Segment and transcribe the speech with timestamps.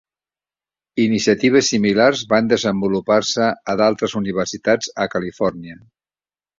[1.03, 5.83] Iniciatives similars van desenvolupar-se a d'altres Universitats a Califòrnia.